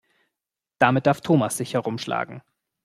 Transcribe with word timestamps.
Damit 0.79 1.05
darf 1.05 1.21
Thomas 1.21 1.57
sich 1.57 1.75
herumschlagen. 1.75 2.41